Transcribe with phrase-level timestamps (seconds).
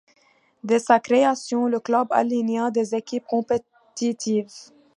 [0.63, 4.49] Dès sa création, le club aligna des équipes compétitives.